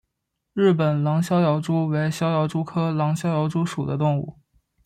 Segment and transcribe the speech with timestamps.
[0.53, 4.39] 日本狼逍遥蛛为逍遥蛛科狼逍遥蛛属的动物。